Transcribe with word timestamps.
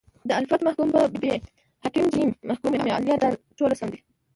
الف: 0.37 0.53
محکوم 0.65 0.89
به 0.93 1.01
ب: 1.21 1.23
حاکم 1.83 2.05
ج: 2.13 2.15
محکوم 2.49 2.73
علیه 2.97 3.15
د: 3.21 3.23
ټوله 3.57 3.75
سم 3.79 3.87
دي 3.93 3.99